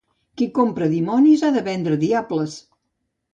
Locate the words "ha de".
1.43-1.63